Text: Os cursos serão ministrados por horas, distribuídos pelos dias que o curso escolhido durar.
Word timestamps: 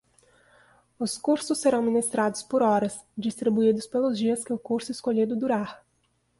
Os 0.97 1.15
cursos 1.15 1.59
serão 1.59 1.83
ministrados 1.83 2.41
por 2.41 2.63
horas, 2.63 3.05
distribuídos 3.15 3.85
pelos 3.85 4.17
dias 4.17 4.43
que 4.43 4.51
o 4.51 4.57
curso 4.57 4.91
escolhido 4.91 5.35
durar. 5.35 5.85